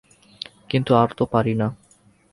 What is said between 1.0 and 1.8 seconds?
আর তো পারি না।